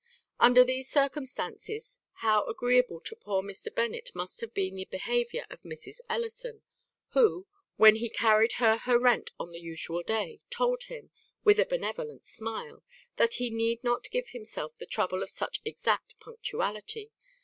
[0.39, 3.71] "Under these circumstances, how agreeable to poor Mr.
[3.71, 5.99] Bennet must have been the behaviour of Mrs.
[6.09, 6.63] Ellison,
[7.09, 7.45] who,
[7.77, 11.11] when he carried her her rent on the usual day, told him,
[11.43, 12.83] with a benevolent smile,
[13.17, 17.11] that he needed not to give himself the trouble of such exact punctuality.